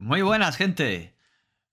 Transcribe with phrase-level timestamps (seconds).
[0.00, 1.16] Muy buenas, gente.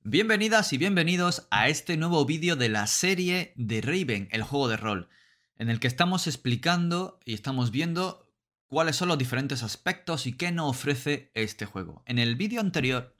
[0.02, 4.78] Bienvenidas y bienvenidos a este nuevo vídeo de la serie de Raven, el juego de
[4.78, 5.09] rol,
[5.57, 8.33] en el que estamos explicando y estamos viendo
[8.65, 12.01] cuáles son los diferentes aspectos y qué nos ofrece este juego.
[12.07, 13.15] En el vídeo anterior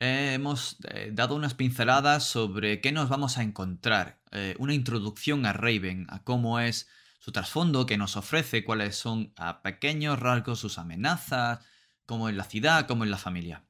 [0.00, 5.52] hemos eh, dado unas pinceladas sobre qué nos vamos a encontrar, eh, una introducción a
[5.52, 6.88] Raven, a cómo es
[7.20, 11.60] su trasfondo, qué nos ofrece, cuáles son a pequeños rasgos sus amenazas,
[12.04, 13.63] cómo es la ciudad, cómo es la familia.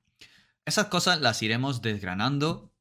[0.65, 2.75] Esas cosas las iremos desgranando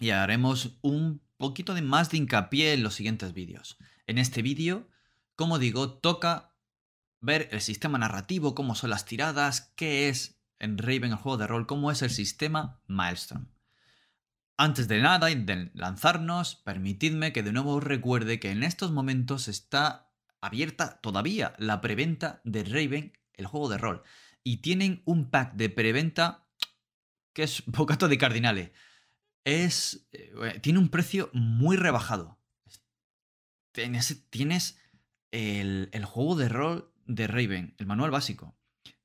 [0.00, 3.78] y haremos un poquito de más de hincapié en los siguientes vídeos.
[4.06, 4.88] En este vídeo,
[5.36, 6.56] como digo, toca
[7.20, 11.46] ver el sistema narrativo, cómo son las tiradas, qué es en Raven el juego de
[11.46, 13.46] rol, cómo es el sistema Maelstrom.
[14.56, 18.92] Antes de nada y de lanzarnos, permitidme que de nuevo os recuerde que en estos
[18.92, 24.02] momentos está abierta todavía la preventa de Raven, el juego de rol.
[24.42, 26.43] Y tienen un pack de preventa
[27.34, 28.72] que es Bocato de Cardinale.
[29.44, 32.40] Es, eh, tiene un precio muy rebajado.
[33.72, 34.78] Tienes, tienes
[35.32, 38.56] el, el juego de rol de Raven, el manual básico.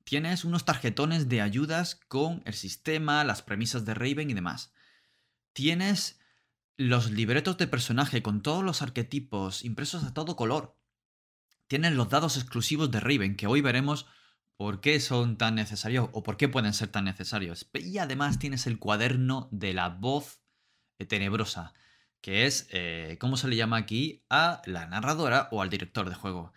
[0.04, 4.72] Tienes unos tarjetones de ayudas con el sistema, las premisas de Raven y demás.
[5.52, 6.20] Tienes
[6.76, 10.78] los libretos de personaje con todos los arquetipos impresos a todo color.
[11.66, 14.06] Tienes los dados exclusivos de Raven, que hoy veremos
[14.60, 17.70] por qué son tan necesarios o por qué pueden ser tan necesarios.
[17.72, 20.42] Y además tienes el cuaderno de la voz
[21.08, 21.72] tenebrosa,
[22.20, 24.22] que es, eh, ¿cómo se le llama aquí?
[24.28, 26.52] A la narradora o al director de juego.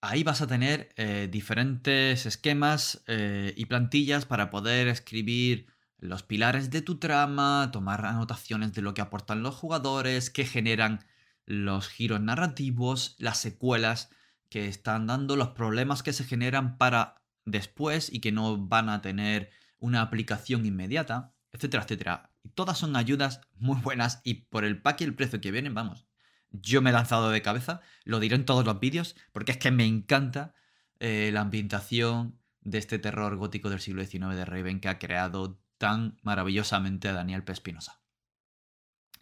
[0.00, 5.66] Ahí vas a tener eh, diferentes esquemas eh, y plantillas para poder escribir
[5.98, 11.04] los pilares de tu trama, tomar anotaciones de lo que aportan los jugadores, qué generan
[11.44, 14.08] los giros narrativos, las secuelas
[14.50, 19.00] que están dando, los problemas que se generan para después y que no van a
[19.00, 22.30] tener una aplicación inmediata, etcétera, etcétera.
[22.42, 25.72] Y todas son ayudas muy buenas y por el pack y el precio que vienen,
[25.72, 26.06] vamos.
[26.50, 29.70] Yo me he lanzado de cabeza, lo diré en todos los vídeos, porque es que
[29.70, 30.52] me encanta
[30.98, 35.60] eh, la ambientación de este terror gótico del siglo XIX de Raven que ha creado
[35.78, 37.52] tan maravillosamente Daniel P.
[37.52, 38.00] Espinosa.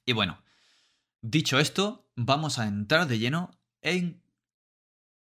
[0.07, 0.43] Y bueno,
[1.21, 3.51] dicho esto, vamos a entrar de lleno
[3.83, 4.23] en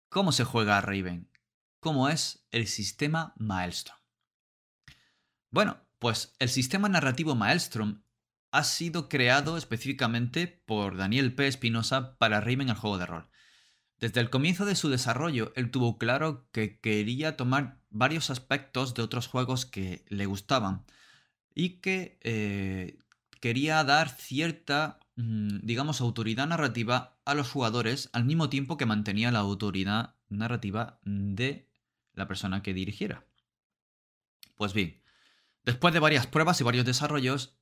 [0.09, 1.29] ¿Cómo se juega a Raven?
[1.79, 3.97] ¿Cómo es el sistema Maelstrom?
[5.51, 8.03] Bueno, pues el sistema narrativo Maelstrom
[8.51, 11.47] ha sido creado específicamente por Daniel P.
[11.47, 13.29] Espinosa para Raven el juego de rol.
[13.99, 19.01] Desde el comienzo de su desarrollo, él tuvo claro que quería tomar varios aspectos de
[19.01, 20.85] otros juegos que le gustaban
[21.53, 22.99] y que eh,
[23.41, 29.39] quería dar cierta digamos, autoridad narrativa a los jugadores al mismo tiempo que mantenía la
[29.39, 31.67] autoridad narrativa de
[32.13, 33.25] la persona que dirigiera.
[34.55, 35.01] Pues bien,
[35.65, 37.57] después de varias pruebas y varios desarrollos,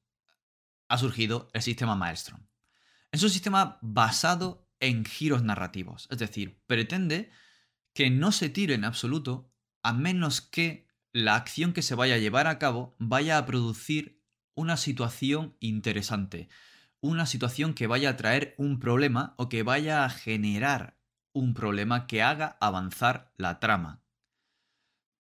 [0.89, 2.41] ha surgido el sistema Maelstrom.
[3.11, 7.31] Es un sistema basado en giros narrativos, es decir, pretende
[7.93, 9.49] que no se tire en absoluto
[9.81, 14.21] a menos que la acción que se vaya a llevar a cabo vaya a producir
[14.53, 16.49] una situación interesante,
[17.01, 20.97] una situación que vaya a traer un problema o que vaya a generar
[21.33, 24.01] un problema que haga avanzar la trama.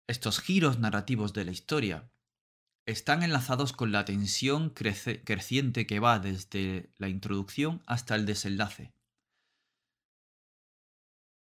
[0.07, 2.11] Estos giros narrativos de la historia
[2.85, 8.93] están enlazados con la tensión creciente que va desde la introducción hasta el desenlace.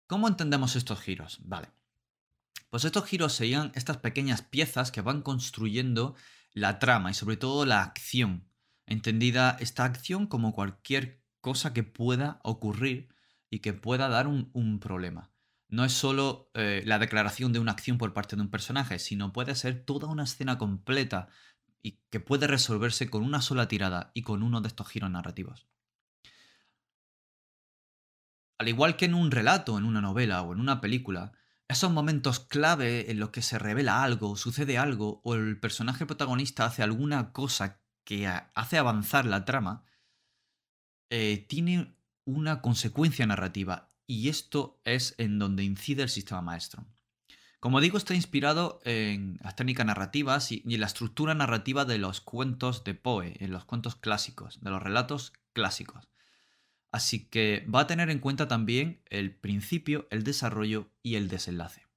[0.07, 1.41] ¿Cómo entendemos estos giros?
[1.43, 1.69] Vale.
[2.71, 6.15] Pues estos giros serían estas pequeñas piezas que van construyendo
[6.53, 8.48] la trama y sobre todo la acción
[8.89, 13.09] entendida esta acción como cualquier cosa que pueda ocurrir
[13.51, 15.31] y que pueda dar un, problema.
[15.69, 19.33] No es solo eh, la declaración de una acción por parte de un personaje, sino
[19.33, 21.29] puede ser toda una escena completa
[21.83, 25.69] y que puede resolverse con una sola tirada y con uno de estos giros narrativos.
[28.59, 31.33] Al igual que en un relato, en una novela o en una película,
[31.69, 36.65] esos momentos clave en los que se revela algo, sucede algo, o el personaje protagonista
[36.65, 39.85] hace alguna cosa que hace avanzar la trama,
[41.11, 41.95] eh, tiene
[42.25, 46.87] una consecuencia narrativa y esto es en donde incide el sistema maestro.
[47.61, 52.23] Como digo, está inspirado en las técnicas narrativas y, en la estructura narrativa de los
[52.23, 56.09] cuentos de Poe, en los cuentos clásicos, de los relatos clásicos.
[56.91, 61.88] Así que va a tener en cuenta también el principio, el desarrollo y el desenlace.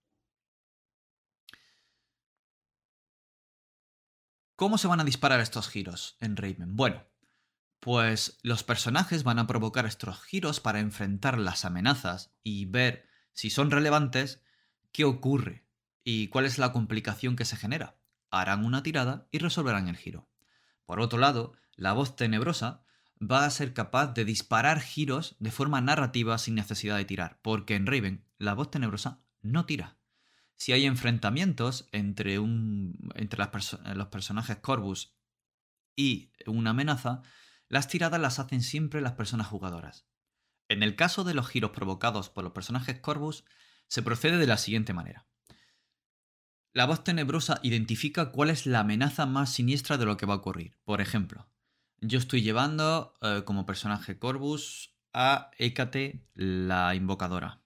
[4.62, 6.76] ¿Cómo se van a disparar estos giros en Raven?
[6.76, 7.04] Bueno,
[7.80, 13.50] pues los personajes van a provocar estos giros para enfrentar las amenazas y ver si
[13.50, 14.44] son relevantes,
[14.92, 15.66] qué ocurre
[16.04, 17.98] y cuál es la complicación que se genera.
[18.30, 20.30] harán una tirada y resolverán el giro.
[20.86, 22.84] Por otro lado, la voz tenebrosa
[23.20, 27.74] va a ser capaz de disparar giros de forma narrativa sin necesidad de tirar, porque
[27.74, 29.98] en Raven la voz tenebrosa no tira.
[30.62, 33.44] Si hay enfrentamientos entre, un, entre
[33.96, 35.18] los personajes Corvus
[35.96, 37.24] y una amenaza,
[37.68, 40.06] las tiradas las hacen siempre las personas jugadoras.
[40.70, 43.44] En el caso de los giros provocados por los personajes Corvus,
[43.88, 45.26] se procede de la siguiente manera.
[46.74, 50.38] La voz tenebrosa identifica cuál es la amenaza más siniestra de lo que va a
[50.38, 50.78] ocurrir.
[50.84, 51.50] Por ejemplo,
[52.02, 57.61] yo estoy llevando eh, como personaje Corvus a Hécate, la invocadora.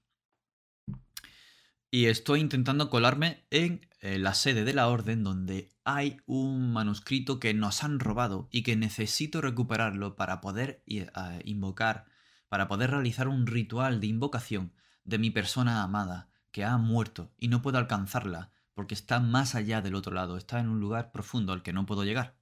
[1.95, 7.39] Y estoy intentando colarme en eh, la sede de la orden donde hay un manuscrito
[7.39, 11.07] que nos han robado y que necesito recuperarlo para poder eh,
[11.45, 12.03] invocar,
[12.50, 14.74] para poder realizar un ritual de invocación
[15.06, 19.81] de mi persona amada que ha muerto y no puedo alcanzarla porque está más allá
[19.81, 22.36] del otro lado, está en un lugar profundo al que no puedo llegar.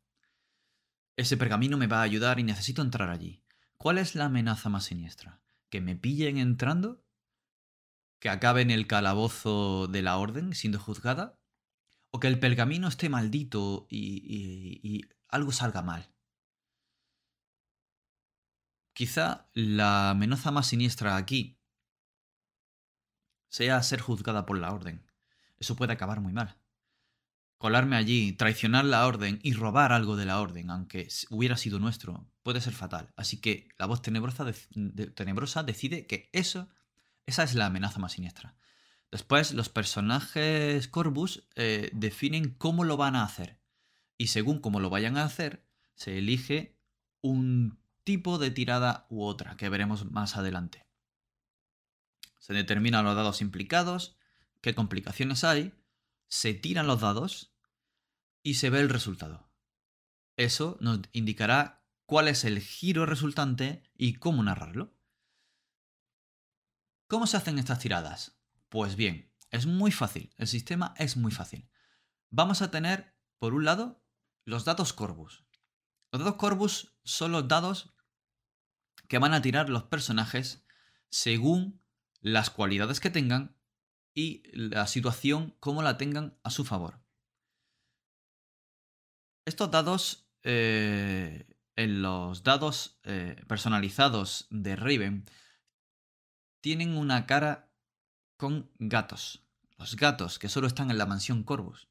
[1.16, 3.44] Ese pergamino me va a ayudar y necesito entrar allí.
[3.78, 5.42] ¿Cuál es la amenaza más siniestra?
[5.70, 7.03] ¿Que me pillen entrando?
[8.24, 11.42] ¿Que acabe en el calabozo de la orden siendo juzgada?
[12.10, 16.10] ¿O que el pergamino esté maldito y, y algo salga mal?
[18.94, 21.60] Quizá la amenaza más siniestra aquí
[23.50, 25.06] sea ser juzgada por la orden.
[25.58, 26.64] Eso puede acabar muy mal
[27.64, 32.30] colarme allí, traicionar la orden y robar algo de la orden, aunque hubiera sido nuestro,
[32.42, 33.14] puede ser fatal.
[33.16, 34.46] Así que la voz tenebrosa,
[35.16, 36.68] tenebrosa decide que eso,
[37.26, 38.56] esa es la amenaza más siniestra.
[39.12, 43.60] Después, los personajes Corvus eh, definen cómo lo van a hacer.
[44.18, 45.66] Y según cómo lo vayan a hacer,
[45.96, 46.78] se elige
[47.22, 50.86] un tipo de tirada u otra, que veremos más adelante.
[52.40, 54.18] Se determinan los dados implicados,
[54.62, 55.74] qué complicaciones hay,
[56.28, 57.54] se tiran los dados
[58.42, 59.50] y se ve el resultado.
[60.36, 64.94] Eso nos indicará cuál es el giro resultante y cómo narrarlo.
[67.14, 68.40] ¿Cómo se hacen estas tiradas?
[68.70, 71.70] Pues bien, es muy fácil, el sistema es muy fácil.
[72.32, 74.04] Vamos a tener, por un lado,
[74.46, 75.46] los dados Corvus.
[76.12, 77.94] Los dados Corvus son los dados
[79.08, 80.66] que van a tirar los personajes
[81.12, 81.84] según
[82.20, 83.60] las cualidades que tengan
[84.16, 87.00] y la situación como la tengan a su favor.
[89.46, 91.46] Estos dados, eh,
[91.76, 95.26] en los dados eh, personalizados de Raven,
[96.64, 97.70] tienen una cara
[98.38, 99.44] con gatos.
[99.78, 101.90] Los gatos que solo están en la mansión Corvus.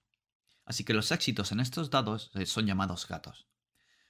[0.64, 3.46] Así que los éxitos en estos dados eh, son llamados gatos.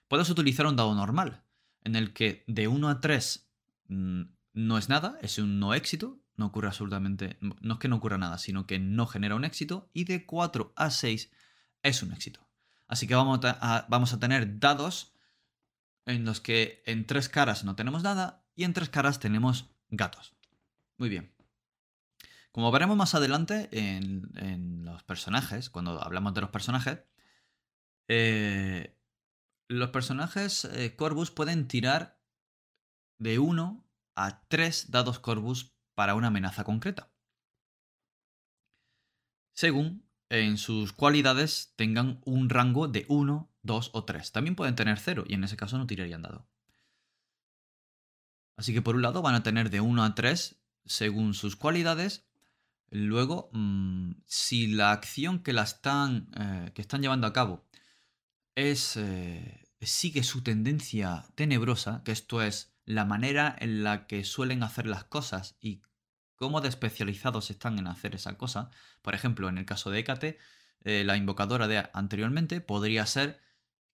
[0.07, 1.43] Puedes utilizar un dado normal,
[1.83, 3.51] en el que de 1 a 3
[3.89, 4.23] mm,
[4.53, 8.17] no es nada, es un no éxito, no ocurre absolutamente, no es que no ocurra
[8.17, 11.29] nada, sino que no genera un éxito, y de 4 a 6
[11.83, 12.49] es un éxito.
[12.87, 15.13] Así que vamos a, vamos a tener dados
[16.07, 20.37] en los que en tres caras no tenemos nada y en tres caras tenemos gatos.
[20.99, 21.35] Muy bien.
[22.53, 27.03] Como veremos más adelante en, los personajes, cuando hablamos de los personajes,
[28.09, 28.99] eh,
[29.69, 32.21] los personajes eh, Corvus pueden tirar
[33.19, 33.87] de uno
[34.17, 37.11] a tres dados Corvus para una amenaza concreta.
[39.55, 44.33] Según en sus cualidades tengan un rango de 1, 2 o 3.
[44.33, 46.49] También pueden tener 0 y en ese caso no tirarían dado.
[48.57, 52.27] Así que por un lado van a tener de 1 a 3 según sus cualidades.
[52.91, 57.65] Luego, mm, si la acción que, están, eh, que están llevando a cabo
[58.55, 64.63] es, eh, sigue su tendencia tenebrosa, que esto es la manera en la que suelen
[64.63, 65.83] hacer las cosas y
[66.37, 68.71] cómo de especializados están en hacer esa cosa.
[69.01, 70.39] Por ejemplo, en el caso de Hécate,
[70.85, 73.41] eh, la invocadora de anteriormente podría ser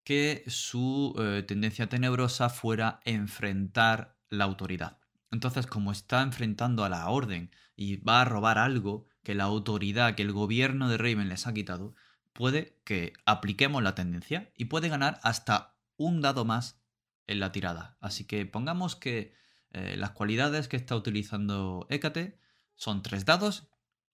[0.04, 1.14] que su
[1.46, 4.98] tendencia tenebrosa fuera enfrentar la autoridad.
[5.30, 10.14] Entonces, como está enfrentando a la orden y va a robar algo que la autoridad,
[10.14, 11.94] que el gobierno de Raven les ha quitado,
[12.32, 16.80] puede que apliquemos la tendencia y puede ganar hasta un dado más
[17.26, 17.98] en la tirada.
[18.00, 19.34] Así que pongamos que
[19.72, 22.38] eh, las cualidades que está utilizando Hécate
[22.74, 23.68] son tres dados.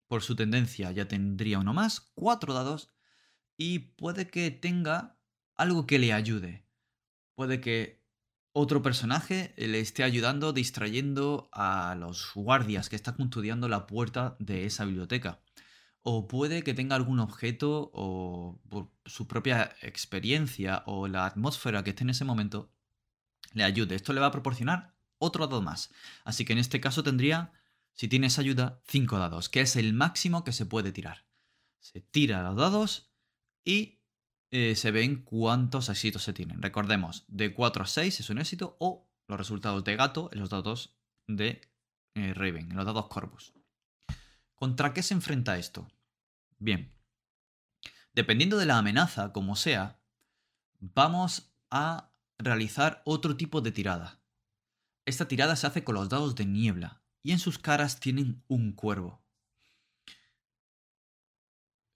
[0.09, 2.91] Por su tendencia ya tendría uno más, cuatro dados.
[3.57, 5.17] Y puede que tenga
[5.55, 6.67] algo que le ayude.
[7.35, 8.04] Puede que
[8.57, 14.65] otro personaje le esté ayudando, distrayendo a los guardias que están custodiando la puerta de
[14.65, 15.41] esa biblioteca.
[16.03, 21.91] O puede que tenga algún objeto o por su propia experiencia o la atmósfera que
[21.91, 22.71] esté en ese momento
[23.55, 23.97] le ayude.
[23.97, 25.93] Esto le va a proporcionar otro dado más.
[26.23, 27.53] Así que en este caso tendría,
[27.93, 31.27] si tienes ayuda, 5 dados, que es el máximo que se puede tirar.
[31.81, 33.11] Se tira los dados
[33.65, 34.04] y
[34.57, 36.63] eh, se ven cuántos éxitos se tienen.
[36.63, 40.49] Recordemos, de 4 a 6 es un éxito o los resultados de gato en los
[40.49, 40.97] dados
[41.27, 41.61] de
[42.15, 43.53] eh, Raven, en los dados Corvus.
[44.55, 45.91] ¿Contra qué se enfrenta esto?
[46.61, 46.95] Bien,
[48.13, 50.01] dependiendo de la amenaza, como sea,
[50.79, 54.23] vamos a realizar otro tipo de tirada.
[55.05, 58.71] Esta tirada se hace con los dados de niebla y en sus caras tienen un
[58.71, 59.24] cuervo.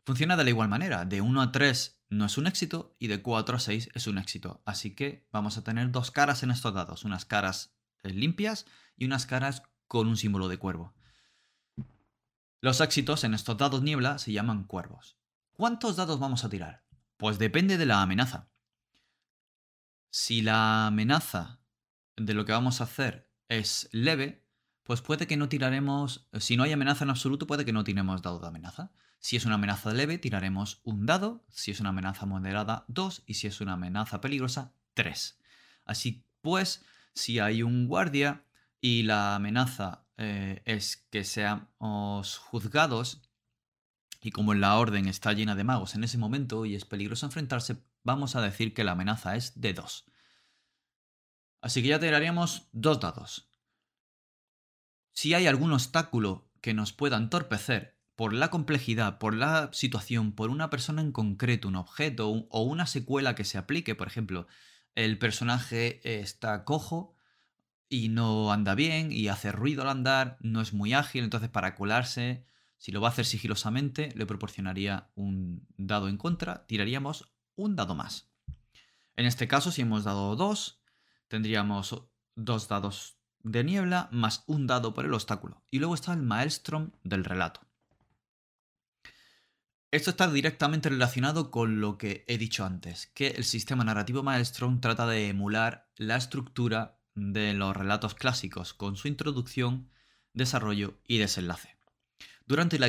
[0.08, 3.20] Funciona de la igual manera, de 1 a 3 no es un éxito y de
[3.20, 4.62] 4 a 6 es un éxito.
[4.64, 8.64] Así que vamos a tener dos caras en estos dados, unas caras eh, limpias
[8.96, 10.94] y unas caras con un símbolo de cuervo.
[12.62, 15.18] Los éxitos en estos dados niebla se llaman cuervos.
[15.52, 16.86] ¿Cuántos dados vamos a tirar?
[17.18, 18.48] Pues depende de la amenaza.
[20.08, 21.60] Si la amenaza
[22.16, 24.48] de lo que vamos a hacer es leve,
[24.84, 28.22] pues puede que no tiraremos, si no hay amenaza en absoluto, puede que no tiremos
[28.22, 28.90] dado de amenaza.
[29.20, 31.44] Si es una amenaza leve, tiraremos un dado.
[31.48, 33.22] Si es una amenaza moderada, dos.
[33.26, 35.38] Y si es una amenaza peligrosa, tres.
[35.84, 36.84] Así pues,
[37.14, 38.44] si hay un guardia
[38.80, 43.28] y la amenaza eh, es que seamos juzgados,
[44.20, 47.82] y como la orden está llena de magos en ese momento y es peligroso enfrentarse,
[48.02, 50.06] vamos a decir que la amenaza es de dos.
[51.60, 53.50] Así que ya tiraríamos dos dados.
[55.12, 60.50] Si hay algún obstáculo que nos pueda entorpecer por la complejidad, por la situación, por
[60.50, 64.48] una persona en concreto, un objeto o una secuela que se aplique, por ejemplo,
[64.96, 67.14] el personaje está cojo
[67.88, 71.76] y no anda bien y hace ruido al andar, no es muy ágil, entonces para
[71.76, 72.44] colarse,
[72.76, 77.94] si lo va a hacer sigilosamente, le proporcionaría un dado en contra, tiraríamos un dado
[77.94, 78.32] más.
[79.14, 80.82] En este caso, si hemos dado dos,
[81.28, 82.02] tendríamos
[82.34, 85.62] dos dados de niebla más un dado por el obstáculo.
[85.70, 87.67] Y luego está el maelstrom del relato.
[89.90, 94.82] Esto está directamente relacionado con lo que he dicho antes, que el sistema narrativo Maelstrom
[94.82, 99.88] trata de emular la estructura de los relatos clásicos con su introducción,
[100.34, 101.78] desarrollo y desenlace.
[102.44, 102.88] Durante la,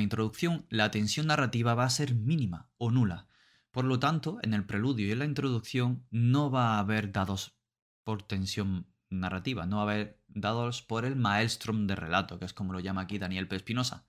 [0.00, 3.26] introducción, la tensión narrativa va a ser mínima o nula.
[3.72, 7.56] Por lo tanto, en el preludio y en la introducción no va a haber dados
[8.04, 12.52] por tensión narrativa, no va a haber dados por el maelstrom de relato, que es
[12.52, 13.56] como lo llama aquí Daniel P.
[13.56, 14.06] Espinosa.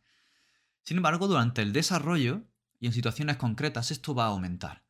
[0.87, 2.43] Sin embargo, durante el desarrollo
[2.79, 4.85] y en situaciones concretas esto va a aumentar.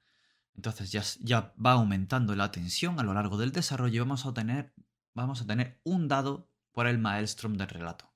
[0.53, 4.31] Entonces ya, ya va aumentando la tensión a lo largo del desarrollo y vamos a,
[4.31, 4.75] tener,
[5.15, 8.13] vamos a tener un dado por el maelstrom del relato.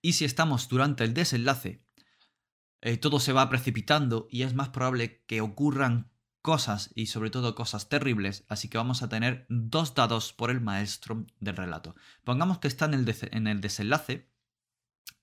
[0.00, 1.84] Y si estamos durante el desenlace,
[2.80, 6.10] eh, todo se va precipitando y es más probable que ocurran
[6.40, 10.60] cosas y sobre todo cosas terribles, así que vamos a tener dos dados por el
[10.60, 11.94] maelstrom del relato.
[12.24, 14.28] Pongamos que está en el, en el desenlace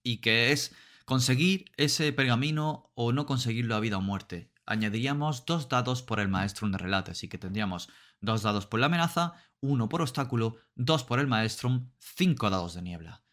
[0.01, 0.73] y que es
[1.09, 4.53] Conseguir ese pergamino o no conseguirlo a vida o muerte.
[4.67, 7.89] Añadiríamos dos dados por el maestro de relato, así que tendríamos
[8.21, 12.83] dos dados por la amenaza, uno por obstáculo, dos por el maestro, cinco dados de
[12.83, 13.23] niebla.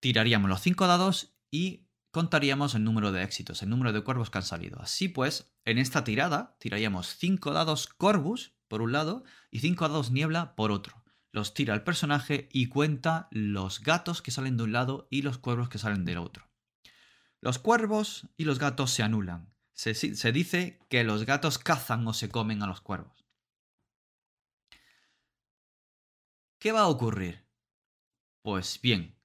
[0.00, 4.38] Tiraríamos los cinco dados y contaríamos el número de éxitos, el número de cuervos que
[4.38, 4.80] han salido.
[4.80, 10.10] Así pues, en esta tirada tiraríamos cinco dados corvus por un lado y cinco dados
[10.10, 11.04] niebla por otro.
[11.32, 15.36] Los tira el personaje y cuenta los gatos que salen de un lado y los
[15.36, 16.47] cuervos que salen del otro.
[17.40, 19.52] Los cuervos y los gatos se anulan.
[19.72, 23.24] Se, dice que los gatos cazan o se comen a los cuervos.
[26.58, 27.46] ¿Qué va a ocurrir?
[28.42, 29.16] Pues bien,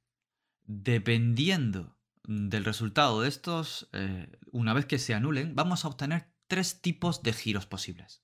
[0.66, 6.82] dependiendo del resultado de estos, eh, una vez que se anulen, vamos a obtener tres
[6.82, 8.24] tipos de giros posibles.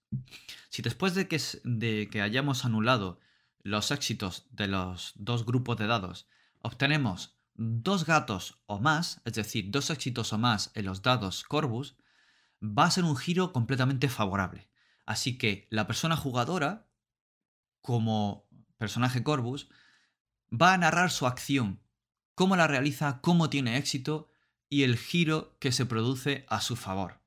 [0.69, 3.19] Si después de que, de que hayamos anulado
[3.63, 6.27] los éxitos de los dos grupos de dados,
[6.61, 11.97] obtenemos dos gatos o más, es decir, dos éxitos o más en los dados Corvus,
[12.63, 14.69] va a ser un giro completamente favorable.
[15.05, 16.87] Así que la persona jugadora,
[17.81, 18.47] como
[18.77, 19.69] personaje Corvus,
[20.49, 21.81] va a narrar su acción,
[22.33, 24.29] cómo la realiza, cómo tiene éxito
[24.69, 27.19] y el giro que se produce a su favor.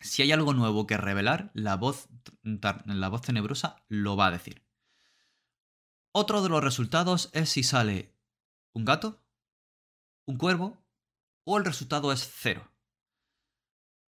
[0.00, 2.08] Si hay algo nuevo que revelar, la voz,
[2.42, 4.64] la voz tenebrosa lo va a decir.
[6.12, 8.18] Otro de los resultados es si sale
[8.72, 9.22] un gato,
[10.26, 10.84] un cuervo
[11.44, 12.70] o el resultado es cero.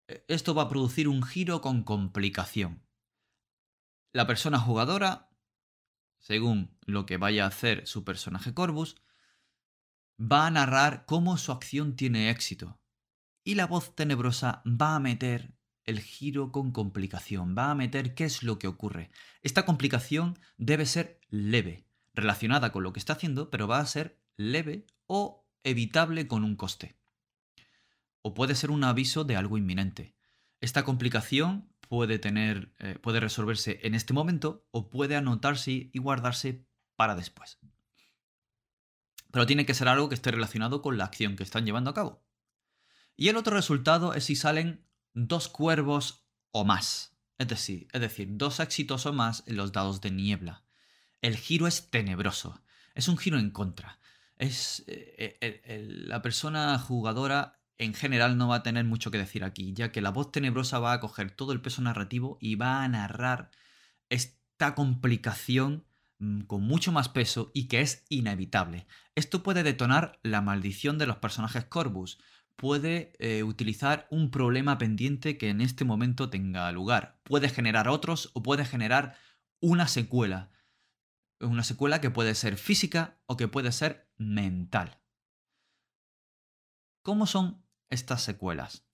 [0.07, 2.83] E, esto va a producir un giro con complicación.
[4.13, 5.29] La persona jugadora,
[6.19, 8.95] según lo que vaya a hacer su personaje Corvus,
[10.19, 12.79] va a narrar cómo su acción tiene éxito.
[13.43, 18.25] Y la voz tenebrosa va a meter el giro con complicación, va a meter qué
[18.25, 19.09] es lo que ocurre.
[19.41, 24.16] Esta complicación debe ser leve, relacionada con lo que está haciendo, pero va a ser
[24.37, 26.97] leve o evitable con un coste.
[28.21, 30.15] O puede ser un aviso de algo inminente.
[30.61, 36.65] Esta complicación puede tener, eh, puede resolverse en este momento o puede anotarse y guardarse
[36.95, 37.59] para después.
[39.31, 41.93] Pero tiene que ser algo que esté relacionado con la acción que están llevando a
[41.93, 42.23] cabo.
[43.15, 47.17] Y el otro resultado es si salen dos cuervos o más.
[47.37, 50.63] Es decir, es decir, dos éxitos o más en los dados de niebla.
[51.21, 52.61] El giro es tenebroso.
[52.95, 53.99] Es un giro en contra.
[54.37, 59.43] Es, eh, eh, la persona jugadora en general no va a tener mucho que decir
[59.43, 62.83] aquí, ya que la voz tenebrosa va a coger todo el peso narrativo y va
[62.83, 63.51] a narrar
[64.09, 65.85] esta complicación
[66.19, 68.87] mm, con mucho más peso y que es inevitable.
[69.15, 72.17] Esto puede detonar la maldición de los personajes Corvus,
[72.55, 78.31] puede eh, utilizar un problema pendiente que en este momento tenga lugar, puede generar otros
[78.33, 79.15] o puede generar
[79.59, 80.49] una secuela.
[81.39, 84.99] Una secuela que puede ser física o que puede ser mental.
[87.03, 88.85] ¿Cómo son estas secuelas?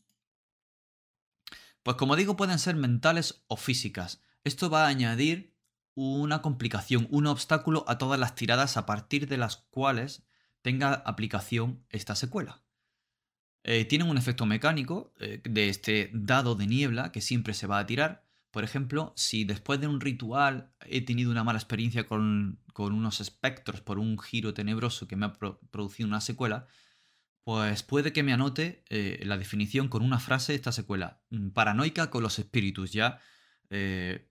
[1.83, 4.21] Pues como digo, pueden ser mentales o físicas.
[4.43, 5.53] Esto va a añadir
[5.95, 10.25] una complicación, un obstáculo a todas las tiradas a partir de las cuales
[10.61, 12.63] tenga aplicación esta secuela.
[13.63, 17.79] Eh, tienen un efecto mecánico eh, de este dado de niebla que siempre se va
[17.79, 18.22] a tirar.
[18.53, 23.81] Por ejemplo, si después de un ritual he tenido una mala experiencia con, unos espectros
[23.81, 26.67] por un giro tenebroso que me ha producido una secuela,
[27.43, 31.23] pues puede que me anote eh, la definición con una frase de esta secuela.
[31.31, 32.91] Mm, paranoica con los espíritus.
[32.91, 33.19] Ya
[33.71, 34.29] eh,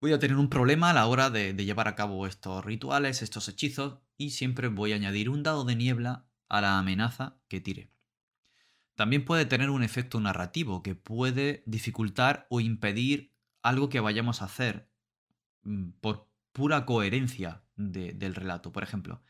[0.00, 3.48] voy a tener un problema a la hora de, llevar a cabo estos rituales, estos
[3.48, 7.93] hechizos, y siempre voy a añadir un dado de niebla a la amenaza que tire.
[8.94, 13.32] También puede tener un efecto narrativo que puede dificultar o impedir
[13.62, 14.88] algo que vayamos a hacer
[15.62, 18.72] mm, por pura coherencia del relato.
[18.72, 19.22] Por ejemplo,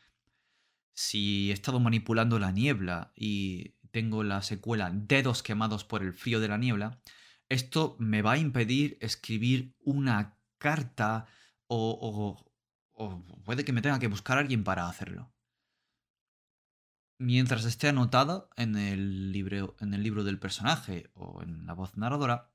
[0.93, 6.39] si he estado manipulando la niebla y tengo la secuela dedos quemados por el frío
[6.39, 6.99] de la niebla,
[7.49, 11.25] esto me va a impedir escribir una carta
[11.67, 12.45] o,
[13.43, 15.34] puede que me tenga que buscar a alguien para hacerlo.
[17.17, 21.95] Mientras esté anotado en el, libro, en el libro del personaje o en la voz
[21.97, 22.51] narradora,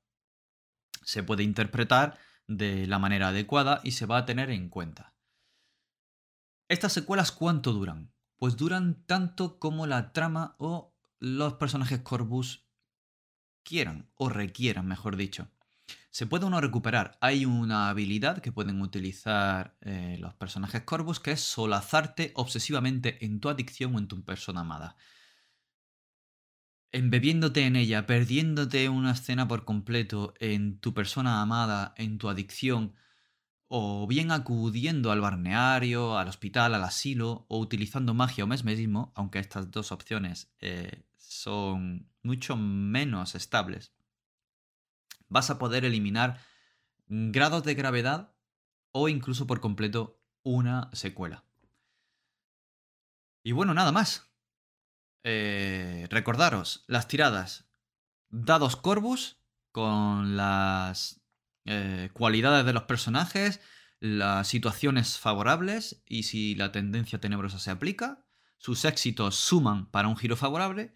[1.03, 5.15] se puede interpretar de la manera adecuada y se va a tener en cuenta.
[6.67, 8.13] ¿Estas secuelas cuánto duran?
[8.41, 12.65] pues duran tanto como la trama o los personajes Corvus
[13.61, 15.47] quieran o requieran, mejor dicho.
[16.11, 17.17] Se puede uno recuperar.
[17.21, 23.39] Hay una habilidad que pueden utilizar eh, los personajes Corvus que es solazarte obsesivamente en
[23.39, 24.97] tu adicción o en tu persona amada.
[26.91, 32.93] Embebiéndote en ella, perdiéndote una escena por completo en tu persona amada, en tu adicción,
[33.69, 39.39] o bien acudiendo al balneario, al hospital, al asilo, o utilizando magia o mesmerismo, aunque
[39.39, 43.93] estas dos opciones eh, son mucho menos estables,
[45.31, 46.39] vas a poder eliminar
[47.07, 48.35] grados de gravedad
[48.91, 51.45] o incluso por completo una secuela.
[53.43, 54.27] Y bueno, nada más.
[55.23, 57.69] Eh, recordaros las tiradas
[58.29, 59.37] dados Corvus
[59.71, 61.21] con las
[61.65, 63.61] eh, cualidades de los personajes,
[63.99, 68.25] las situaciones favorables y si la tendencia tenebrosa se aplica,
[68.57, 70.93] sus éxitos suman para un giro favorable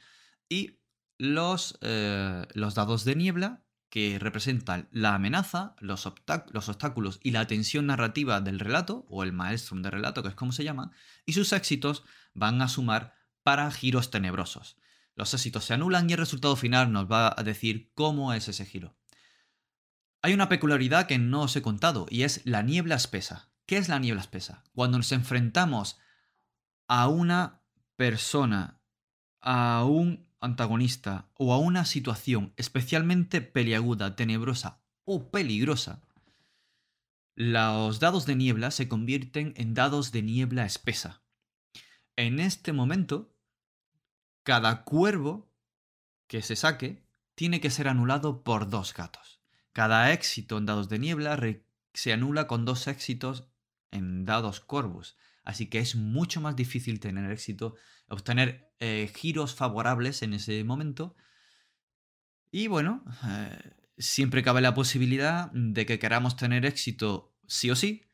[0.49, 0.79] y
[1.19, 3.64] los, eh, los dados de niebla
[3.95, 6.11] que representan la amenaza, los,
[6.51, 10.35] los, obstáculos y la tensión narrativa del relato, o el maestro de relato, que es
[10.35, 10.91] como se llama,
[11.25, 12.03] y sus éxitos
[12.33, 14.75] van a sumar para giros tenebrosos.
[15.15, 18.65] Los éxitos se anulan y el resultado final nos va a decir cómo es ese
[18.65, 18.97] giro.
[20.21, 23.49] Hay una peculiaridad que no os he contado y es la niebla espesa.
[23.65, 24.65] ¿Qué es la niebla espesa?
[24.73, 25.99] Cuando nos enfrentamos
[26.89, 27.61] a una
[27.95, 28.81] persona,
[29.39, 36.01] a un antagonista o a una situación especialmente peliaguda, tenebrosa o peligrosa,
[37.35, 41.21] los dados de niebla se convierten en dados de niebla espesa.
[42.15, 43.35] En este momento,
[44.43, 45.51] cada cuervo
[46.27, 47.05] que se saque
[47.35, 49.41] tiene que ser anulado por dos gatos.
[49.73, 51.37] Cada éxito en dados de niebla
[51.93, 53.49] se anula con dos éxitos
[53.91, 55.17] en dados Corvus.
[55.45, 57.75] Así que es mucho más difícil tener éxito,
[58.09, 61.15] obtener eh, giros favorables en ese momento.
[62.51, 68.09] Y bueno, eh, siempre cabe la posibilidad de que queramos tener éxito sí o sí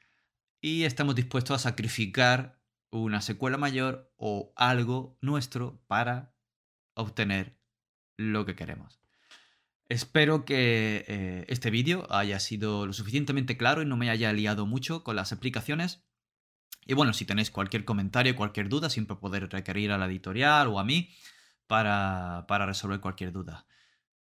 [0.59, 6.35] y estamos dispuestos a sacrificar una secuela mayor o algo nuestro para
[6.93, 7.57] obtener
[8.17, 8.99] lo que queremos.
[9.87, 14.65] Espero que eh, este vídeo haya sido lo suficientemente claro y no me haya liado
[14.65, 16.05] mucho con las explicaciones.
[16.85, 20.79] Y bueno, si tenéis cualquier comentario, cualquier duda, siempre podéis requerir a la editorial o
[20.79, 21.09] a mí
[21.67, 23.65] para, para resolver cualquier duda.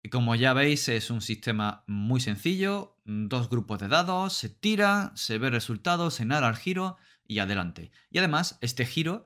[0.05, 5.11] Y como ya veis, es un sistema muy sencillo, dos grupos de dados, se tira,
[5.15, 7.89] se ve resultados, se narra el giro y adelante.
[8.11, 9.25] Y además, este giro,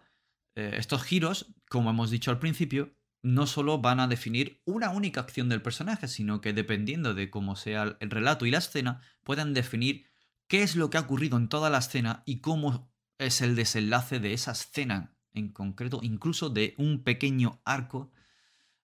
[0.56, 5.20] eh, estos giros, como hemos dicho al principio, no solo van a definir una única
[5.20, 9.54] acción del personaje, sino que dependiendo de cómo sea el relato y la escena, pueden
[9.54, 10.06] definir
[10.48, 14.20] qué es lo que ha ocurrido en toda la escena y cómo es el desenlace
[14.20, 18.12] de esa escena en concreto, incluso de un pequeño arco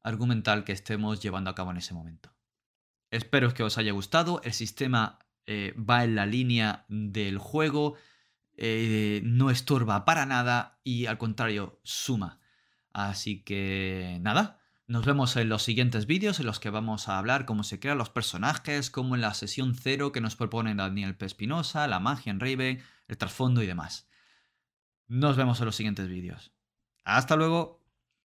[0.03, 2.35] argumental que estemos llevando a cabo en ese momento.
[3.09, 7.95] Espero que os haya gustado, el sistema eh, va en la línea del juego,
[8.57, 12.39] eh, no estorba para nada y al contrario suma.
[12.93, 17.45] Así que nada, nos vemos en los siguientes vídeos en los que vamos a hablar
[17.45, 21.25] cómo se crean los personajes, como en la sesión cero que nos propone Daniel P.
[21.25, 24.07] Espinosa, la magia en Raven, el trasfondo y demás.
[25.07, 26.51] Nos vemos en los siguientes vídeos.
[27.03, 27.84] Hasta luego.